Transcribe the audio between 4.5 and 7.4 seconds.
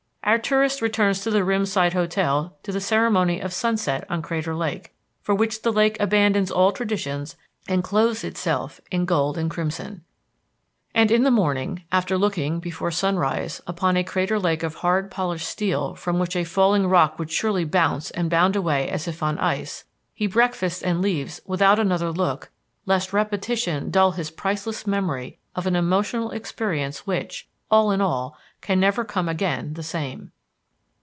Lake, for which the lake abandons all traditions